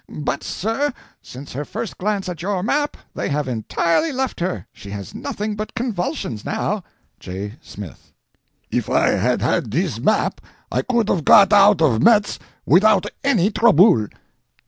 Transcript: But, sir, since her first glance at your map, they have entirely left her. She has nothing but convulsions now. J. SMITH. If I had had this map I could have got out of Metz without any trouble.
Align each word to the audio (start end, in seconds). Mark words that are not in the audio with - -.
But, 0.09 0.43
sir, 0.43 0.91
since 1.21 1.53
her 1.53 1.63
first 1.63 1.99
glance 1.99 2.27
at 2.27 2.41
your 2.41 2.63
map, 2.63 2.97
they 3.13 3.29
have 3.29 3.47
entirely 3.47 4.11
left 4.11 4.39
her. 4.39 4.65
She 4.73 4.89
has 4.89 5.13
nothing 5.13 5.55
but 5.55 5.75
convulsions 5.75 6.43
now. 6.43 6.83
J. 7.19 7.53
SMITH. 7.61 8.11
If 8.71 8.89
I 8.89 9.09
had 9.09 9.43
had 9.43 9.69
this 9.69 9.99
map 9.99 10.41
I 10.71 10.81
could 10.81 11.07
have 11.07 11.23
got 11.23 11.53
out 11.53 11.83
of 11.83 12.01
Metz 12.01 12.39
without 12.65 13.05
any 13.23 13.51
trouble. 13.51 14.07